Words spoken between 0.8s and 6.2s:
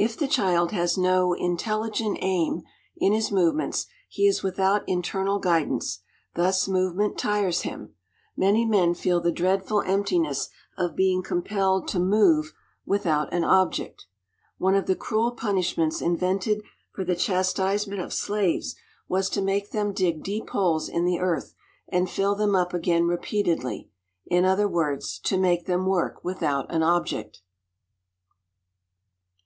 no "intelligent aim" in his movements, he is without internal guidance,